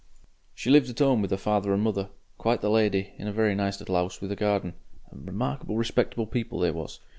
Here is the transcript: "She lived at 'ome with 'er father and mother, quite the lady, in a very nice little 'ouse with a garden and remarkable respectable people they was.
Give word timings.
"She 0.55 0.71
lived 0.71 0.89
at 0.89 0.99
'ome 0.99 1.21
with 1.21 1.31
'er 1.31 1.37
father 1.37 1.71
and 1.75 1.83
mother, 1.83 2.09
quite 2.39 2.61
the 2.61 2.71
lady, 2.71 3.13
in 3.19 3.27
a 3.27 3.31
very 3.31 3.53
nice 3.53 3.79
little 3.79 3.95
'ouse 3.95 4.19
with 4.19 4.31
a 4.31 4.35
garden 4.35 4.73
and 5.11 5.27
remarkable 5.27 5.77
respectable 5.77 6.25
people 6.25 6.57
they 6.57 6.71
was. 6.71 7.01